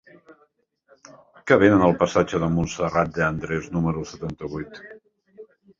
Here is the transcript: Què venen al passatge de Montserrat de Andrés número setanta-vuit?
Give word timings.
Què 1.51 1.57
venen 1.65 1.85
al 1.89 1.95
passatge 2.01 2.41
de 2.45 2.49
Montserrat 2.57 3.15
de 3.19 3.29
Andrés 3.29 3.73
número 3.79 4.09
setanta-vuit? 4.15 4.85